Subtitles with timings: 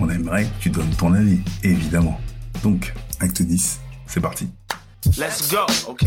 [0.00, 2.20] on aimerait que tu donnes ton avis, évidemment.
[2.62, 4.48] Donc, acte 10, c'est parti.
[5.18, 6.06] Let's go, okay?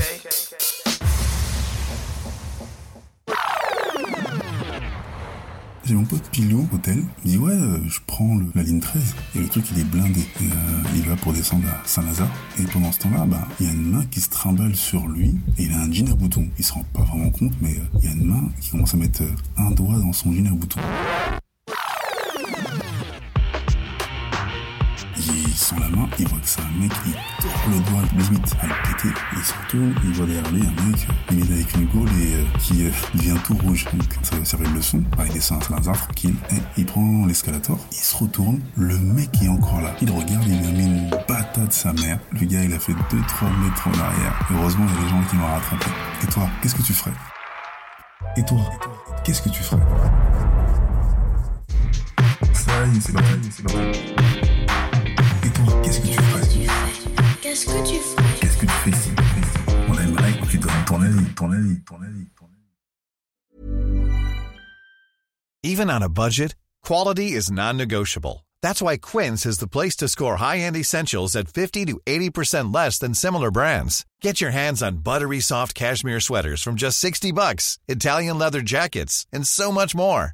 [5.85, 7.03] J'ai mon pote Pilou hôtel.
[7.25, 9.83] Il dit ouais, euh, je prends le- la ligne 13 et le truc il est
[9.83, 10.19] blindé.
[10.19, 12.27] Et, euh, il va pour descendre à Saint-Lazare.
[12.59, 15.35] Et pendant ce temps-là, bah, il y a une main qui se trimballe sur lui
[15.57, 16.47] et il a un jean à boutons.
[16.59, 18.93] Il se rend pas vraiment compte, mais euh, il y a une main qui commence
[18.93, 19.23] à mettre
[19.57, 20.81] un doigt dans son jean à boutons.
[25.71, 28.67] Il la main, il voit que c'est un mec, il tord le doigt limite à
[28.67, 29.19] le péter.
[29.33, 32.35] Il se retourne, il voit derrière lui un mec, euh, limite avec une gaule et
[32.35, 33.85] euh, qui euh, devient tout rouge.
[33.93, 35.03] Donc ça va servir de leçon.
[35.25, 36.35] Il descend à Saint-Lazare tranquille.
[36.51, 39.93] Et il prend l'escalator, il se retourne, le mec est encore là.
[40.01, 42.19] Il regarde, il lui a mis une patate sa mère.
[42.31, 42.95] Le gars il a fait 2-3
[43.61, 44.39] mètres en arrière.
[44.51, 45.91] Heureusement il y a des gens qui l'ont rattrapé.
[46.23, 47.13] Et toi, qu'est-ce que tu ferais?
[48.37, 48.59] Et toi,
[49.23, 49.81] qu'est-ce que tu ferais?
[52.79, 53.11] Est, c'est
[53.51, 54.45] c'est.
[54.45, 54.48] Et
[56.01, 59.11] qu'est-ce que tu ferais Qu'est-ce que tu ferais Qu'est-ce que tu fais ici
[59.87, 62.59] On aimerait que tu donnes ton avis, ton avis, ton avis, ton avis.
[65.63, 68.45] Even on a budget, quality is non-negotiable.
[68.61, 72.97] That's why Quince is the place to score high-end essentials at 50 to 80% less
[72.99, 74.05] than similar brands.
[74.21, 79.25] Get your hands on buttery soft cashmere sweaters from just 60 bucks, Italian leather jackets,
[79.31, 80.33] and so much more.